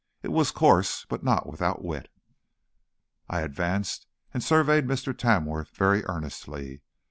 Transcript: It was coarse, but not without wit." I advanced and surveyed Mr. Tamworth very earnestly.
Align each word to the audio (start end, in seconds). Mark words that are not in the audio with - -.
It 0.23 0.29
was 0.31 0.49
coarse, 0.49 1.05
but 1.05 1.23
not 1.23 1.45
without 1.45 1.83
wit." 1.83 2.09
I 3.29 3.41
advanced 3.41 4.07
and 4.33 4.43
surveyed 4.43 4.87
Mr. 4.87 5.15
Tamworth 5.15 5.69
very 5.77 6.03
earnestly. 6.07 6.81